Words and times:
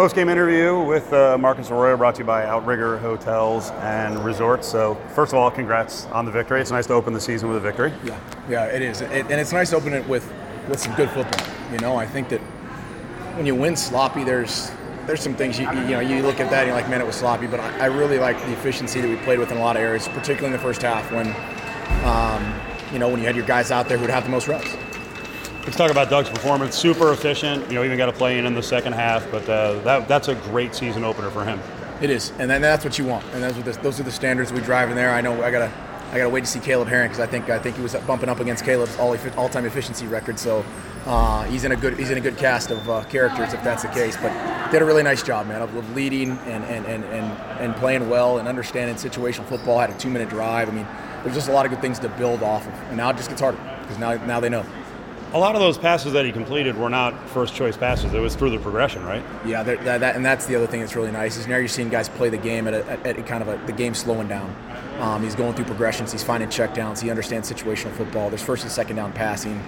Post 0.00 0.14
game 0.14 0.30
interview 0.30 0.82
with 0.82 1.12
uh, 1.12 1.36
Marcus 1.36 1.70
Arroyo 1.70 1.94
brought 1.94 2.14
to 2.14 2.22
you 2.22 2.24
by 2.24 2.46
Outrigger 2.46 2.96
Hotels 3.00 3.68
and 3.82 4.18
Resorts. 4.24 4.66
So, 4.66 4.94
first 5.14 5.34
of 5.34 5.38
all, 5.38 5.50
congrats 5.50 6.06
on 6.06 6.24
the 6.24 6.30
victory. 6.30 6.62
It's 6.62 6.70
nice 6.70 6.86
to 6.86 6.94
open 6.94 7.12
the 7.12 7.20
season 7.20 7.50
with 7.50 7.58
a 7.58 7.60
victory. 7.60 7.92
Yeah, 8.02 8.18
yeah, 8.48 8.64
it 8.64 8.80
is. 8.80 9.02
It, 9.02 9.10
and 9.12 9.32
it's 9.32 9.52
nice 9.52 9.68
to 9.68 9.76
open 9.76 9.92
it 9.92 10.08
with, 10.08 10.26
with 10.70 10.80
some 10.80 10.94
good 10.94 11.10
football. 11.10 11.46
You 11.70 11.80
know, 11.80 11.96
I 11.96 12.06
think 12.06 12.30
that 12.30 12.40
when 13.36 13.44
you 13.44 13.54
win 13.54 13.76
sloppy, 13.76 14.24
there's 14.24 14.70
there's 15.06 15.20
some 15.20 15.34
things 15.34 15.58
you, 15.58 15.66
you 15.70 15.90
know 15.90 16.00
you 16.00 16.22
look 16.22 16.40
at 16.40 16.48
that 16.48 16.60
and 16.60 16.68
you're 16.68 16.76
like, 16.76 16.88
man, 16.88 17.02
it 17.02 17.06
was 17.06 17.16
sloppy. 17.16 17.46
But 17.46 17.60
I, 17.60 17.80
I 17.80 17.86
really 17.88 18.18
like 18.18 18.38
the 18.38 18.52
efficiency 18.52 19.02
that 19.02 19.08
we 19.08 19.16
played 19.16 19.38
with 19.38 19.52
in 19.52 19.58
a 19.58 19.60
lot 19.60 19.76
of 19.76 19.82
areas, 19.82 20.08
particularly 20.08 20.46
in 20.46 20.52
the 20.52 20.58
first 20.58 20.80
half 20.80 21.12
when, 21.12 21.26
um, 22.06 22.58
you 22.90 22.98
know, 22.98 23.10
when 23.10 23.20
you 23.20 23.26
had 23.26 23.36
your 23.36 23.44
guys 23.44 23.70
out 23.70 23.86
there 23.86 23.98
who'd 23.98 24.08
have 24.08 24.24
the 24.24 24.30
most 24.30 24.48
reps. 24.48 24.74
Let's 25.64 25.76
talk 25.76 25.90
about 25.90 26.08
Doug's 26.08 26.30
performance. 26.30 26.74
Super 26.74 27.12
efficient. 27.12 27.68
You 27.68 27.74
know, 27.74 27.84
even 27.84 27.98
got 27.98 28.08
a 28.08 28.12
play 28.12 28.38
in 28.38 28.46
in 28.46 28.54
the 28.54 28.62
second 28.62 28.94
half, 28.94 29.30
but 29.30 29.46
uh, 29.48 29.78
that, 29.80 30.08
that's 30.08 30.28
a 30.28 30.34
great 30.34 30.74
season 30.74 31.04
opener 31.04 31.30
for 31.30 31.44
him. 31.44 31.60
It 32.00 32.08
is, 32.08 32.32
and 32.38 32.50
that's 32.50 32.82
what 32.82 32.98
you 32.98 33.04
want, 33.04 33.26
and 33.34 33.42
those 33.42 33.58
are 33.58 33.62
the, 33.62 33.72
those 33.82 34.00
are 34.00 34.04
the 34.04 34.10
standards 34.10 34.54
we 34.54 34.60
drive 34.62 34.88
in 34.88 34.96
there. 34.96 35.10
I 35.10 35.20
know 35.20 35.42
I 35.42 35.50
gotta 35.50 35.70
I 36.12 36.16
gotta 36.16 36.30
wait 36.30 36.40
to 36.40 36.46
see 36.46 36.60
Caleb 36.60 36.88
Herring 36.88 37.10
because 37.10 37.20
I 37.20 37.26
think 37.26 37.50
I 37.50 37.58
think 37.58 37.76
he 37.76 37.82
was 37.82 37.94
bumping 38.06 38.30
up 38.30 38.40
against 38.40 38.64
Caleb's 38.64 38.96
all 38.98 39.14
all 39.36 39.48
time 39.50 39.66
efficiency 39.66 40.06
record. 40.06 40.38
So 40.38 40.64
uh, 41.04 41.44
he's 41.44 41.64
in 41.64 41.72
a 41.72 41.76
good 41.76 41.98
he's 41.98 42.10
in 42.10 42.16
a 42.16 42.22
good 42.22 42.38
cast 42.38 42.70
of 42.70 42.88
uh, 42.88 43.04
characters 43.04 43.52
if 43.52 43.62
that's 43.62 43.82
the 43.82 43.90
case. 43.90 44.16
But 44.16 44.32
did 44.72 44.80
a 44.80 44.84
really 44.86 45.02
nice 45.02 45.22
job, 45.22 45.46
man, 45.46 45.60
of 45.60 45.94
leading 45.94 46.30
and 46.30 46.64
and, 46.64 46.86
and, 46.86 47.04
and 47.04 47.38
and 47.60 47.76
playing 47.76 48.08
well 48.08 48.38
and 48.38 48.48
understanding 48.48 48.96
situational 48.96 49.44
football. 49.44 49.78
Had 49.78 49.90
a 49.90 49.98
two 49.98 50.08
minute 50.08 50.30
drive. 50.30 50.70
I 50.70 50.72
mean, 50.72 50.86
there's 51.22 51.36
just 51.36 51.50
a 51.50 51.52
lot 51.52 51.66
of 51.66 51.70
good 51.70 51.82
things 51.82 51.98
to 51.98 52.08
build 52.08 52.42
off 52.42 52.66
of, 52.66 52.72
and 52.88 52.96
now 52.96 53.10
it 53.10 53.16
just 53.18 53.28
gets 53.28 53.42
harder 53.42 53.58
because 53.82 53.98
now 53.98 54.14
now 54.24 54.40
they 54.40 54.48
know 54.48 54.64
a 55.32 55.38
lot 55.38 55.54
of 55.54 55.60
those 55.60 55.78
passes 55.78 56.12
that 56.12 56.24
he 56.24 56.32
completed 56.32 56.76
were 56.76 56.90
not 56.90 57.28
first 57.28 57.54
choice 57.54 57.76
passes. 57.76 58.12
It 58.12 58.18
was 58.18 58.34
through 58.34 58.50
the 58.50 58.58
progression, 58.58 59.04
right? 59.04 59.22
Yeah, 59.44 59.62
that, 59.62 59.84
that, 59.84 60.16
and 60.16 60.24
that's 60.24 60.46
the 60.46 60.56
other 60.56 60.66
thing 60.66 60.80
that's 60.80 60.96
really 60.96 61.12
nice 61.12 61.36
is 61.36 61.46
now 61.46 61.56
you're 61.56 61.68
seeing 61.68 61.88
guys 61.88 62.08
play 62.08 62.30
the 62.30 62.36
game 62.36 62.66
at, 62.66 62.74
a, 62.74 63.06
at 63.06 63.18
a 63.18 63.22
kind 63.22 63.42
of 63.42 63.48
a, 63.48 63.64
the 63.66 63.72
game 63.72 63.94
slowing 63.94 64.26
down. 64.26 64.54
Um, 65.00 65.22
he's 65.22 65.34
going 65.34 65.54
through 65.54 65.66
progressions. 65.66 66.12
He's 66.12 66.24
finding 66.24 66.48
checkdowns. 66.48 67.00
He 67.00 67.10
understands 67.10 67.50
situational 67.50 67.92
football. 67.92 68.28
There's 68.28 68.42
first 68.42 68.64
and 68.64 68.72
second 68.72 68.96
down 68.96 69.12
passing. 69.12 69.62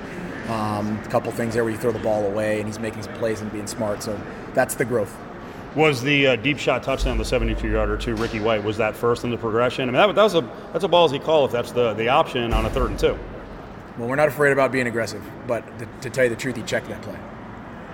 Um, 0.49 0.99
a 0.99 1.09
couple 1.09 1.31
things 1.31 1.55
there 1.55 1.63
where 1.63 1.73
you 1.73 1.79
throw 1.79 1.93
the 1.93 2.01
ball 2.01 2.27
away, 2.27 2.59
and 2.59 2.69
he's 2.69 2.81
making 2.81 3.03
some 3.03 3.15
plays 3.15 3.41
and 3.41 3.51
being 3.53 3.69
smart. 3.69 4.03
So 4.03 4.21
that's 4.55 4.75
the 4.75 4.85
growth. 4.85 5.17
Was 5.77 6.03
the 6.03 6.27
uh, 6.27 6.37
deep 6.37 6.59
shot 6.59 6.83
touchdown, 6.83 7.17
the 7.17 7.25
72-yarder 7.25 7.97
to 7.99 8.15
Ricky 8.17 8.41
White, 8.41 8.63
was 8.63 8.77
that 8.77 8.95
first 8.95 9.25
in 9.25 9.31
the 9.31 9.39
progression? 9.39 9.89
I 9.89 9.93
mean, 9.93 10.09
that, 10.09 10.15
that 10.15 10.23
was 10.23 10.35
a 10.35 10.43
that's 10.73 10.85
a 10.85 10.89
ballsy 10.89 11.23
call 11.23 11.47
if 11.47 11.53
that's 11.53 11.73
the 11.73 11.95
the 11.95 12.09
option 12.09 12.53
on 12.53 12.67
a 12.67 12.71
third 12.71 12.91
and 12.91 12.99
two. 12.99 13.19
Well, 13.99 14.09
we're 14.09 14.17
not 14.17 14.29
afraid 14.29 14.53
about 14.53 14.73
being 14.73 14.87
aggressive, 14.87 15.23
but 15.47 15.79
to, 15.79 15.87
to 16.03 16.11
tell 16.11 16.25
you 16.25 16.31
the 16.31 16.37
truth, 16.37 16.57
he 16.57 16.63
checked 16.63 16.89
that 16.89 17.03
play. 17.03 17.19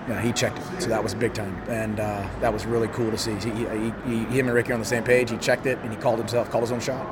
Yeah, 0.09 0.23
he 0.23 0.33
checked 0.33 0.59
it, 0.59 0.83
so 0.83 0.89
that 0.89 1.03
was 1.03 1.15
big 1.15 1.35
time, 1.35 1.55
and 1.69 2.01
uh, 2.01 2.27
that 2.41 2.51
was 2.53 2.65
really 2.65 2.89
cool 2.89 3.11
to 3.11 3.19
see. 3.19 3.35
He, 3.35 3.51
he, 3.51 3.93
he, 4.07 4.25
him 4.25 4.47
and 4.47 4.55
Ricky 4.55 4.71
are 4.71 4.75
on 4.75 4.81
the 4.81 4.87
same 4.87 5.05
page. 5.05 5.31
He 5.31 5.37
checked 5.37 5.67
it, 5.67 5.79
and 5.81 5.91
he 5.91 5.97
called 5.99 6.19
himself, 6.19 6.51
called 6.51 6.65
his 6.65 6.73
own 6.73 6.81
shot. 6.81 7.05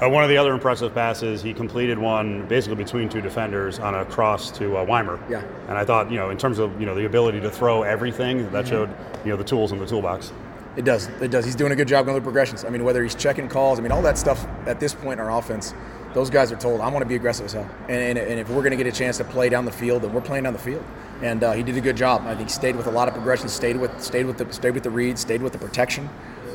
Uh, 0.00 0.08
one 0.08 0.22
of 0.22 0.30
the 0.30 0.36
other 0.36 0.54
impressive 0.54 0.94
passes, 0.94 1.42
he 1.42 1.52
completed 1.52 1.98
one 1.98 2.46
basically 2.46 2.76
between 2.76 3.08
two 3.08 3.20
defenders 3.20 3.80
on 3.80 3.96
a 3.96 4.04
cross 4.06 4.50
to 4.52 4.78
uh, 4.78 4.84
Weimer. 4.84 5.20
Yeah. 5.28 5.42
And 5.66 5.76
I 5.76 5.84
thought, 5.84 6.10
you 6.10 6.16
know, 6.16 6.30
in 6.30 6.38
terms 6.38 6.60
of 6.60 6.80
you 6.80 6.86
know 6.86 6.94
the 6.94 7.04
ability 7.04 7.40
to 7.40 7.50
throw 7.50 7.82
everything, 7.82 8.50
that 8.52 8.64
mm-hmm. 8.64 8.70
showed 8.70 8.96
you 9.24 9.32
know 9.32 9.36
the 9.36 9.44
tools 9.44 9.72
in 9.72 9.78
the 9.78 9.86
toolbox. 9.86 10.32
It 10.76 10.84
does. 10.84 11.08
It 11.20 11.32
does. 11.32 11.44
He's 11.44 11.56
doing 11.56 11.72
a 11.72 11.76
good 11.76 11.88
job 11.88 12.06
going 12.06 12.16
through 12.16 12.24
progressions. 12.24 12.64
I 12.64 12.70
mean, 12.70 12.84
whether 12.84 13.02
he's 13.02 13.16
checking 13.16 13.48
calls, 13.48 13.80
I 13.80 13.82
mean, 13.82 13.90
all 13.90 14.02
that 14.02 14.16
stuff 14.16 14.46
at 14.66 14.78
this 14.78 14.94
point 14.94 15.18
in 15.18 15.26
our 15.26 15.36
offense 15.36 15.74
those 16.14 16.30
guys 16.30 16.50
are 16.52 16.56
told, 16.56 16.80
I 16.80 16.88
want 16.88 17.02
to 17.02 17.08
be 17.08 17.14
aggressive 17.14 17.46
as 17.46 17.52
hell. 17.52 17.68
And, 17.88 18.18
and, 18.18 18.18
and 18.18 18.40
if 18.40 18.48
we're 18.48 18.62
going 18.62 18.70
to 18.70 18.76
get 18.76 18.86
a 18.86 18.92
chance 18.92 19.18
to 19.18 19.24
play 19.24 19.48
down 19.48 19.64
the 19.64 19.72
field, 19.72 20.02
then 20.02 20.12
we're 20.12 20.20
playing 20.20 20.44
down 20.44 20.52
the 20.52 20.58
field. 20.58 20.84
And 21.22 21.42
uh, 21.42 21.52
he 21.52 21.62
did 21.62 21.76
a 21.76 21.80
good 21.80 21.96
job. 21.96 22.22
I 22.26 22.34
think 22.34 22.48
he 22.48 22.52
stayed 22.52 22.76
with 22.76 22.86
a 22.86 22.90
lot 22.90 23.08
of 23.08 23.14
progression, 23.14 23.48
stayed 23.48 23.76
with 23.76 24.00
stayed 24.00 24.26
with 24.26 24.38
the 24.38 24.52
stayed 24.52 24.70
with 24.70 24.84
the 24.84 24.90
reads, 24.90 25.20
stayed 25.20 25.42
with 25.42 25.52
the 25.52 25.58
protection, 25.58 26.08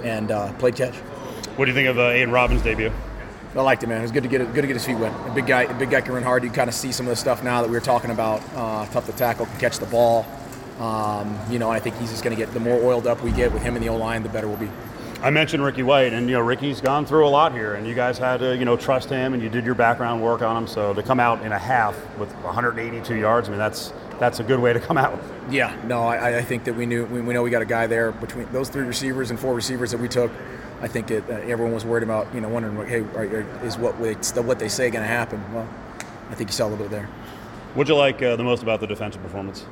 and 0.04 0.32
uh, 0.32 0.54
played 0.54 0.76
catch. 0.76 0.96
What 1.56 1.66
do 1.66 1.72
you 1.72 1.76
think 1.76 1.90
of 1.90 2.00
uh, 2.00 2.10
Aidan 2.10 2.32
Robbins' 2.32 2.62
debut? 2.62 2.92
I 3.56 3.62
liked 3.62 3.84
it, 3.84 3.88
man. 3.88 4.00
It 4.00 4.04
was 4.04 4.12
good 4.12 4.24
to 4.24 4.30
get 4.30 4.40
good 4.54 4.62
to 4.62 4.68
get 4.68 4.74
his 4.74 4.86
feet 4.86 4.98
wet. 4.98 5.14
A 5.28 5.34
big 5.34 5.46
guy, 5.46 5.64
a 5.64 5.74
big 5.74 5.92
guy 5.92 6.02
can 6.02 6.14
run 6.14 6.24
hard. 6.24 6.44
You 6.44 6.50
kind 6.50 6.70
of 6.70 6.74
see 6.74 6.92
some 6.92 7.06
of 7.06 7.12
the 7.12 7.16
stuff 7.16 7.44
now 7.44 7.62
that 7.62 7.68
we 7.68 7.76
were 7.76 7.82
talking 7.82 8.10
about. 8.10 8.42
Uh, 8.56 8.86
tough 8.88 9.06
to 9.06 9.12
tackle, 9.12 9.46
can 9.46 9.60
catch 9.60 9.78
the 9.80 9.86
ball. 9.86 10.26
Um, 10.80 11.38
you 11.52 11.60
know, 11.60 11.70
I 11.70 11.80
think 11.80 11.98
he's 11.98 12.10
just 12.10 12.24
going 12.24 12.36
to 12.36 12.42
get 12.42 12.52
the 12.54 12.60
more 12.60 12.82
oiled 12.82 13.06
up 13.06 13.22
we 13.22 13.32
get 13.32 13.52
with 13.52 13.62
him 13.62 13.76
in 13.76 13.82
the 13.82 13.90
O 13.90 13.98
line, 13.98 14.24
the 14.24 14.30
better 14.30 14.48
we'll 14.48 14.58
be. 14.58 14.70
I 15.24 15.30
mentioned 15.30 15.64
Ricky 15.64 15.84
White, 15.84 16.12
and 16.12 16.28
you 16.28 16.36
know 16.36 16.42
Ricky's 16.42 16.82
gone 16.82 17.06
through 17.06 17.26
a 17.26 17.30
lot 17.30 17.54
here, 17.54 17.76
and 17.76 17.88
you 17.88 17.96
guys 17.96 18.18
had 18.18 18.42
to 18.42 18.58
you 18.58 18.66
know 18.66 18.76
trust 18.76 19.10
him, 19.10 19.34
and 19.34 19.42
you 19.42 19.48
did 19.48 19.66
your 19.66 19.74
background 19.74 20.22
work 20.22 20.42
on 20.42 20.58
him. 20.58 20.68
So 20.68 20.94
to 20.94 21.02
come 21.02 21.18
out 21.18 21.42
in 21.46 21.54
a 21.54 21.58
half 21.58 21.96
with 22.18 22.30
182 22.44 23.16
yards, 23.16 23.48
I 23.48 23.52
mean 23.52 23.58
that's 23.58 23.94
that's 24.20 24.42
a 24.42 24.44
good 24.44 24.60
way 24.60 24.74
to 24.74 24.82
come 24.82 24.98
out. 24.98 25.18
Yeah, 25.50 25.74
no, 25.86 26.04
I, 26.04 26.40
I 26.40 26.42
think 26.42 26.66
that 26.66 26.74
we 26.74 26.86
knew 26.86 27.06
we, 27.06 27.22
we 27.22 27.34
know 27.34 27.42
we 27.42 27.52
got 27.52 27.62
a 27.62 27.66
guy 27.66 27.88
there 27.88 28.12
between 28.12 28.52
those 28.52 28.68
three 28.68 28.84
receivers 28.84 29.32
and 29.32 29.40
four 29.40 29.54
receivers 29.54 29.92
that 29.92 30.02
we 30.02 30.10
took. 30.10 30.30
I 30.82 30.90
think 30.90 31.08
that 31.08 31.30
uh, 31.30 31.36
everyone 31.36 31.74
was 31.74 31.86
worried 31.86 32.04
about 32.04 32.28
you 32.36 32.42
know 32.42 32.50
wondering 32.50 32.86
hey 32.86 33.00
are, 33.18 33.64
is 33.64 33.78
what 33.78 33.98
we, 34.02 34.16
what 34.16 34.60
they 34.60 34.68
say 34.68 34.90
going 34.90 35.04
to 35.04 35.08
happen? 35.08 35.42
Well, 35.54 35.70
I 36.32 36.36
think 36.36 36.50
you 36.50 36.54
saw 36.54 36.68
a 36.68 36.70
little 36.70 36.84
bit 36.84 36.92
there. 36.92 37.08
What'd 37.76 37.88
you 37.88 37.96
like 37.96 38.22
uh, 38.22 38.36
the 38.36 38.44
most 38.44 38.62
about 38.62 38.82
the 38.82 38.88
defensive 38.88 39.24
performance? 39.24 39.66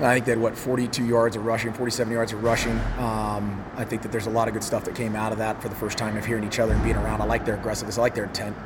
I 0.00 0.14
think 0.14 0.26
they 0.26 0.32
had 0.32 0.40
what 0.40 0.56
42 0.56 1.04
yards 1.04 1.34
of 1.34 1.44
rushing, 1.44 1.72
47 1.72 2.12
yards 2.12 2.32
of 2.32 2.44
rushing. 2.44 2.78
Um, 2.98 3.64
I 3.76 3.84
think 3.84 4.02
that 4.02 4.12
there's 4.12 4.26
a 4.26 4.30
lot 4.30 4.46
of 4.46 4.54
good 4.54 4.62
stuff 4.62 4.84
that 4.84 4.94
came 4.94 5.16
out 5.16 5.32
of 5.32 5.38
that 5.38 5.60
for 5.60 5.68
the 5.68 5.74
first 5.74 5.98
time 5.98 6.16
of 6.16 6.24
hearing 6.24 6.44
each 6.44 6.60
other 6.60 6.72
and 6.72 6.84
being 6.84 6.94
around. 6.94 7.20
I 7.20 7.24
like 7.24 7.44
their 7.44 7.56
aggressiveness. 7.56 7.98
I 7.98 8.02
like 8.02 8.14
their 8.14 8.26
intent. 8.26 8.56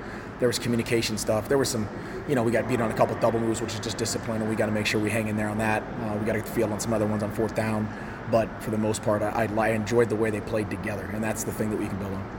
There 0.40 0.48
was 0.48 0.58
communication 0.58 1.16
stuff. 1.16 1.48
There 1.48 1.56
was 1.56 1.70
some, 1.70 1.88
you 2.28 2.34
know, 2.34 2.42
we 2.42 2.52
got 2.52 2.68
beat 2.68 2.82
on 2.82 2.90
a 2.90 2.94
couple 2.94 3.16
double 3.16 3.40
moves, 3.40 3.62
which 3.62 3.72
is 3.72 3.80
just 3.80 3.96
discipline, 3.96 4.42
and 4.42 4.50
we 4.50 4.56
got 4.56 4.66
to 4.66 4.72
make 4.72 4.84
sure 4.84 5.00
we 5.00 5.08
hang 5.08 5.28
in 5.28 5.36
there 5.36 5.48
on 5.48 5.56
that. 5.56 5.82
Uh, 5.82 6.18
we 6.20 6.26
got 6.26 6.32
to 6.32 6.40
get 6.40 6.46
the 6.46 6.52
field 6.52 6.70
on 6.70 6.80
some 6.80 6.92
other 6.92 7.06
ones 7.06 7.22
on 7.22 7.32
fourth 7.32 7.54
down. 7.54 7.88
But 8.30 8.62
for 8.62 8.70
the 8.70 8.78
most 8.78 9.02
part, 9.02 9.22
I, 9.22 9.48
I 9.56 9.68
enjoyed 9.70 10.10
the 10.10 10.16
way 10.16 10.28
they 10.28 10.40
played 10.40 10.68
together, 10.68 11.08
and 11.14 11.24
that's 11.24 11.44
the 11.44 11.52
thing 11.52 11.70
that 11.70 11.78
we 11.78 11.86
can 11.86 11.98
build 11.98 12.12
on. 12.12 12.30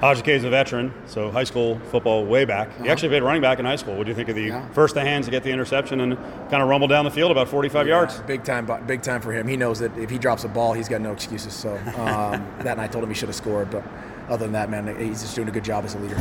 Haji 0.00 0.32
is 0.32 0.44
a 0.44 0.50
veteran, 0.50 0.92
so 1.06 1.30
high 1.30 1.44
school 1.44 1.78
football 1.90 2.24
way 2.26 2.44
back. 2.44 2.68
He 2.82 2.88
actually 2.90 3.08
played 3.08 3.22
running 3.22 3.40
back 3.40 3.58
in 3.58 3.64
high 3.64 3.76
school. 3.76 3.96
What 3.96 4.04
do 4.04 4.10
you 4.10 4.14
think 4.14 4.28
of 4.28 4.34
the 4.34 4.42
Yeah. 4.48 4.66
first 4.72 4.94
the 4.94 5.00
hands 5.00 5.24
to 5.26 5.30
get 5.30 5.42
the 5.44 5.50
interception 5.50 6.00
and 6.00 6.18
kind 6.50 6.62
of 6.62 6.68
rumble 6.68 6.88
down 6.88 7.04
the 7.04 7.10
field 7.10 7.30
about 7.30 7.48
45 7.48 7.86
yards? 7.86 8.20
Big 8.26 8.44
time, 8.44 8.68
big 8.86 9.00
time 9.02 9.20
for 9.22 9.32
him. 9.32 9.46
He 9.48 9.56
knows 9.56 9.78
that 9.78 9.96
if 9.96 10.10
he 10.10 10.18
drops 10.18 10.44
a 10.44 10.48
ball, 10.48 10.74
he's 10.74 10.88
got 10.88 11.00
no 11.00 11.12
excuses. 11.12 11.54
So 11.54 11.74
um, 11.96 12.46
that 12.60 12.76
night, 12.76 12.80
I 12.80 12.86
told 12.88 13.04
him 13.04 13.10
he 13.10 13.14
should 13.14 13.28
have 13.28 13.36
scored. 13.36 13.70
But 13.70 13.82
other 14.28 14.44
than 14.44 14.52
that, 14.52 14.68
man, 14.68 14.94
he's 14.98 15.22
just 15.22 15.34
doing 15.36 15.48
a 15.48 15.52
good 15.52 15.64
job 15.64 15.84
as 15.86 15.94
a 15.94 15.98
leader. 15.98 16.16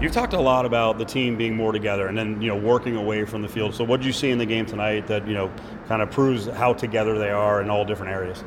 You've 0.00 0.12
talked 0.12 0.34
a 0.34 0.40
lot 0.40 0.64
about 0.66 0.98
the 0.98 1.04
team 1.04 1.36
being 1.36 1.56
more 1.56 1.72
together 1.72 2.08
and 2.08 2.16
then 2.18 2.40
you 2.42 2.48
know 2.48 2.56
working 2.56 2.94
away 2.94 3.24
from 3.24 3.42
the 3.42 3.48
field. 3.48 3.74
So 3.74 3.84
what 3.84 3.98
did 4.00 4.06
you 4.06 4.12
see 4.12 4.30
in 4.30 4.38
the 4.38 4.46
game 4.46 4.66
tonight 4.66 5.06
that 5.08 5.26
you 5.26 5.34
know 5.34 5.50
kind 5.88 6.02
of 6.02 6.10
proves 6.10 6.46
how 6.46 6.72
together 6.74 7.18
they 7.18 7.30
are 7.30 7.62
in 7.62 7.70
all 7.70 7.84
different 7.84 8.12
areas? 8.12 8.44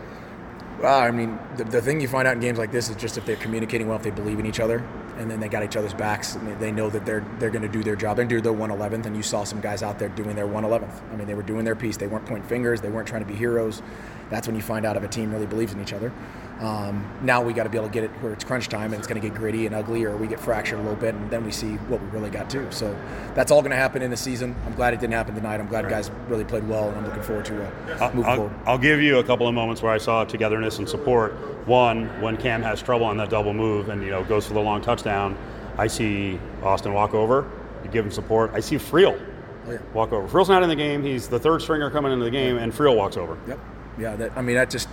Well, 0.80 1.00
I 1.00 1.10
mean, 1.10 1.40
the, 1.56 1.64
the 1.64 1.82
thing 1.82 2.00
you 2.02 2.08
find 2.08 2.28
out 2.28 2.36
in 2.36 2.40
games 2.40 2.60
like 2.60 2.72
this 2.72 2.88
is 2.90 2.96
just 2.96 3.18
if 3.18 3.26
they're 3.26 3.36
communicating 3.36 3.88
well, 3.88 3.98
if 3.98 4.04
they 4.04 4.12
believe 4.12 4.38
in 4.40 4.46
each 4.46 4.60
other, 4.60 4.86
and 5.18 5.30
then 5.32 5.40
they 5.40 5.48
got 5.50 5.64
each 5.64 5.76
other's 5.76 5.94
backs, 5.96 6.36
and 6.36 6.48
they- 6.48 6.54
they 6.68 6.72
know 6.72 6.88
that 6.92 7.04
they're 7.04 7.26
they're 7.40 7.50
going 7.50 7.64
to 7.64 7.68
do 7.68 7.82
their 7.84 7.96
job. 7.96 8.18
They 8.18 8.26
do 8.26 8.42
their 8.42 8.54
111th, 8.54 9.08
and 9.08 9.16
you 9.16 9.24
saw 9.24 9.44
some 9.44 9.60
guys 9.60 9.82
out 9.82 9.98
there 9.98 10.10
doing 10.10 10.36
their 10.36 10.46
111th. 10.46 11.02
I 11.12 11.16
mean, 11.16 11.26
they 11.28 11.34
were 11.34 11.42
doing 11.42 11.66
their 11.66 11.76
piece. 11.76 11.98
They 11.98 12.06
weren't 12.06 12.28
pointing 12.28 12.48
fingers. 12.48 12.82
They 12.82 12.90
weren't 12.90 13.08
trying 13.08 13.24
to 13.24 13.28
be 13.28 13.34
heroes. 13.36 13.82
That's 14.30 14.46
when 14.46 14.56
you 14.56 14.62
find 14.62 14.86
out 14.86 14.96
if 14.98 15.04
a 15.04 15.08
team 15.08 15.32
really 15.32 15.48
believes 15.48 15.74
in 15.74 15.82
each 15.82 15.94
other. 15.94 16.12
Um, 16.60 17.06
now 17.22 17.42
we 17.44 17.54
got 17.54 17.64
to 17.64 17.70
be 17.70 17.78
able 17.78 17.88
to 17.88 17.94
get 17.94 18.04
it 18.04 18.10
where 18.22 18.34
it's 18.34 18.44
crunch 18.44 18.68
time 18.68 18.92
and 18.92 18.96
it's 18.96 19.08
going 19.08 19.22
to 19.22 19.28
get 19.28 19.38
gritty 19.38 19.68
and 19.68 19.76
ugly, 19.76 20.04
or 20.06 20.18
we 20.18 20.26
get 20.28 20.40
fractured 20.40 20.80
a 20.80 20.82
little 20.82 20.98
bit, 20.98 21.14
and 21.14 21.30
then 21.30 21.46
we 21.46 21.52
see 21.52 21.76
what 21.76 22.02
we 22.02 22.08
really 22.08 22.32
got 22.32 22.50
too. 22.50 22.66
So 22.72 22.98
that's 23.36 23.52
all 23.52 23.62
going 23.62 23.70
to 23.72 23.78
happen 23.78 24.02
in 24.02 24.10
the 24.10 24.18
season. 24.18 24.56
I'm 24.66 24.74
glad 24.74 24.94
it 24.96 25.00
didn't 25.00 25.14
happen 25.14 25.36
tonight. 25.36 25.60
I'm 25.60 25.68
glad 25.68 25.88
guys 25.88 26.10
really 26.28 26.44
played 26.46 26.68
well, 26.68 26.90
and 26.90 26.98
I'm 26.98 27.06
looking 27.06 27.22
forward 27.22 27.46
to 27.46 27.64
uh, 27.66 28.10
forward. 28.10 28.52
I'll 28.66 28.78
give 28.80 29.02
you 29.02 29.20
a 29.20 29.24
couple 29.24 29.48
of 29.48 29.54
moments 29.54 29.84
where 29.84 29.92
I 29.92 30.00
saw 30.00 30.24
togetherness 30.26 30.80
and 30.80 30.90
support. 30.90 31.34
One, 31.68 32.08
when 32.22 32.38
Cam 32.38 32.64
has 32.64 32.82
trouble 32.82 33.06
on 33.06 33.18
that 33.18 33.30
double 33.30 33.54
move 33.54 33.90
and 33.90 34.02
you 34.04 34.10
know 34.10 34.24
goes 34.24 34.48
for 34.48 34.54
the 34.56 34.62
long 34.62 34.82
touchdown, 34.82 35.38
I 35.78 35.86
see 35.86 36.40
Austin 36.64 36.94
walk 36.94 37.14
over, 37.14 37.48
you 37.84 37.92
give 37.92 38.04
him 38.04 38.12
support. 38.12 38.50
I 38.56 38.62
see 38.62 38.78
Friel 38.78 39.22
Oh, 39.68 39.72
yeah. 39.74 39.78
walk 39.94 40.12
over. 40.14 40.28
Friel's 40.28 40.50
not 40.50 40.64
in 40.64 40.70
the 40.70 40.76
game. 40.76 41.04
He's 41.04 41.28
the 41.28 41.38
third 41.40 41.62
stringer 41.62 41.92
coming 41.92 42.12
into 42.14 42.24
the 42.26 42.32
game, 42.32 42.58
and 42.58 42.74
Friel 42.74 42.96
walks 42.96 43.16
over. 43.18 43.38
Yep. 43.48 43.60
Yeah. 44.00 44.16
That 44.16 44.32
I 44.36 44.42
mean, 44.42 44.56
that 44.56 44.70
just 44.72 44.88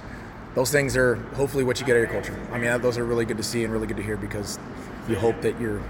those 0.55 0.71
things 0.71 0.97
are 0.97 1.17
hopefully 1.35 1.65
what 1.65 1.81
you 1.81 1.87
get 1.87 1.97
out 1.97 2.05
of 2.05 2.11
your 2.11 2.23
culture. 2.23 2.49
I 2.53 2.59
mean, 2.59 2.81
those 2.81 2.97
are 2.99 3.05
really 3.05 3.25
good 3.25 3.37
to 3.37 3.43
see 3.43 3.65
and 3.65 3.73
really 3.73 3.87
good 3.87 3.97
to 3.97 4.03
hear 4.03 4.17
because 4.17 4.59
you 5.09 5.17
hope 5.17 5.41
that 5.43 5.61
you're 5.61 5.81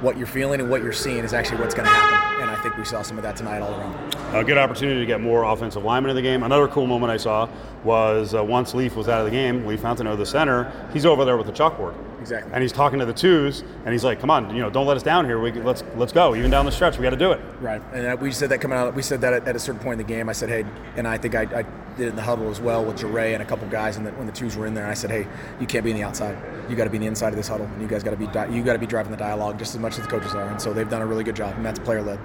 what 0.00 0.18
you're 0.18 0.26
feeling 0.26 0.60
and 0.60 0.68
what 0.68 0.82
you're 0.82 0.92
seeing 0.92 1.24
is 1.24 1.32
actually 1.32 1.58
what's 1.58 1.74
going 1.74 1.86
to 1.86 1.90
happen. 1.90 2.42
And 2.42 2.50
I 2.50 2.62
think 2.62 2.76
we 2.76 2.84
saw 2.84 3.00
some 3.00 3.16
of 3.16 3.22
that 3.22 3.34
tonight 3.34 3.60
all 3.60 3.72
around. 3.80 4.14
A 4.34 4.44
good 4.44 4.58
opportunity 4.58 5.00
to 5.00 5.06
get 5.06 5.22
more 5.22 5.44
offensive 5.44 5.84
linemen 5.84 6.10
in 6.10 6.16
the 6.16 6.22
game. 6.22 6.42
Another 6.42 6.68
cool 6.68 6.86
moment 6.86 7.10
I 7.10 7.16
saw 7.16 7.48
was 7.82 8.34
uh, 8.34 8.44
once 8.44 8.74
Leif 8.74 8.94
was 8.94 9.08
out 9.08 9.20
of 9.20 9.24
the 9.24 9.30
game, 9.30 9.64
Leif 9.64 9.80
Fautanu, 9.80 10.16
the 10.16 10.26
center, 10.26 10.70
he's 10.92 11.06
over 11.06 11.24
there 11.24 11.38
with 11.38 11.46
the 11.46 11.52
chalkboard. 11.52 11.94
Exactly. 12.20 12.52
And 12.52 12.62
he's 12.62 12.72
talking 12.72 12.98
to 12.98 13.04
the 13.06 13.12
twos, 13.12 13.60
and 13.84 13.92
he's 13.92 14.04
like, 14.04 14.20
"Come 14.20 14.30
on, 14.30 14.54
you 14.54 14.62
know, 14.62 14.70
don't 14.70 14.86
let 14.86 14.96
us 14.96 15.02
down 15.02 15.24
here. 15.24 15.38
We 15.40 15.52
let's 15.52 15.84
let's 15.96 16.12
go. 16.12 16.34
Even 16.34 16.50
down 16.50 16.64
the 16.64 16.72
stretch, 16.72 16.96
we 16.98 17.02
got 17.02 17.10
to 17.10 17.16
do 17.16 17.32
it." 17.32 17.40
Right. 17.60 17.82
And 17.92 18.06
uh, 18.06 18.16
we 18.20 18.32
said 18.32 18.48
that 18.50 18.60
coming 18.60 18.78
out. 18.78 18.94
We 18.94 19.02
said 19.02 19.20
that 19.20 19.32
at, 19.32 19.48
at 19.48 19.56
a 19.56 19.58
certain 19.58 19.80
point 19.80 20.00
in 20.00 20.06
the 20.06 20.12
game. 20.12 20.28
I 20.28 20.32
said, 20.32 20.48
hey, 20.48 20.64
and 20.96 21.06
I 21.06 21.18
think 21.18 21.34
I, 21.34 21.42
I 21.42 21.62
did 21.96 22.06
it 22.06 22.08
in 22.08 22.16
the 22.16 22.22
huddle 22.22 22.50
as 22.50 22.60
well 22.60 22.84
with 22.84 22.98
Jure 22.98 23.18
and 23.18 23.42
a 23.42 23.46
couple 23.46 23.66
guys. 23.68 23.96
And 23.96 24.06
the, 24.06 24.10
when 24.12 24.26
the 24.26 24.32
twos 24.32 24.56
were 24.56 24.66
in 24.66 24.74
there, 24.74 24.86
I 24.86 24.94
said, 24.94 25.10
hey, 25.10 25.26
you 25.60 25.66
can't 25.66 25.84
be 25.84 25.90
in 25.90 25.96
the 25.96 26.02
outside. 26.02 26.36
You 26.68 26.76
got 26.76 26.84
to 26.84 26.90
be 26.90 26.96
in 26.96 27.02
the 27.02 27.08
inside 27.08 27.28
of 27.28 27.36
this 27.36 27.48
huddle. 27.48 27.66
And 27.66 27.80
you 27.82 27.88
guys 27.88 28.02
got 28.02 28.10
to 28.10 28.16
be 28.16 28.26
di- 28.26 28.48
you 28.48 28.62
got 28.62 28.74
to 28.74 28.78
be 28.78 28.86
driving 28.86 29.10
the 29.12 29.18
dialogue 29.18 29.58
just 29.58 29.74
as 29.74 29.80
much 29.80 29.98
as 29.98 30.04
the 30.04 30.10
coaches 30.10 30.34
are. 30.34 30.48
And 30.48 30.60
so 30.60 30.72
they've 30.72 30.88
done 30.88 31.02
a 31.02 31.06
really 31.06 31.24
good 31.24 31.36
job. 31.36 31.54
And 31.56 31.64
that's 31.64 31.78
player 31.78 32.02
led. 32.02 32.18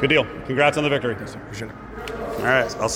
Good 0.00 0.10
deal. 0.10 0.24
Congrats 0.46 0.76
on 0.76 0.84
the 0.84 0.90
victory. 0.90 1.14
Appreciate 1.14 1.70
it. 1.70 1.76
All 2.38 2.44
right, 2.44 2.76
I'll 2.76 2.88
see. 2.88 2.90